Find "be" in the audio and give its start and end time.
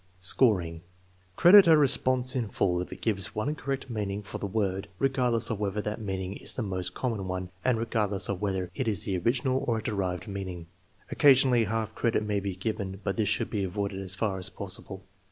12.39-12.55, 13.51-13.63